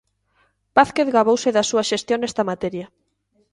Vázquez 0.77 1.07
gabouse 1.15 1.49
da 1.55 1.67
súa 1.69 1.87
xestión 1.91 2.19
nesta 2.21 2.43
materia. 2.51 2.87